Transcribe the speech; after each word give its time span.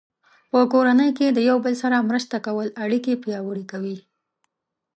په 0.51 0.59
کورنۍ 0.73 1.09
کې 1.17 1.27
د 1.31 1.39
یو 1.49 1.57
بل 1.65 1.73
سره 1.83 2.05
مرسته 2.09 2.35
کول 2.45 2.67
اړیکې 2.83 3.13
پیاوړې 3.23 3.63
کوي. 3.71 3.97